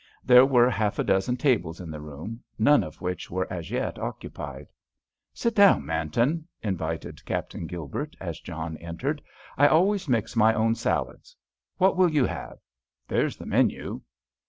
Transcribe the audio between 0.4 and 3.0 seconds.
were half a dozen tables in the room, none